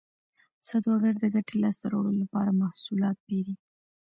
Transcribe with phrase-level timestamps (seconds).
[0.67, 3.55] سوداګر د ګټې لاسته راوړلو لپاره محصولات پېري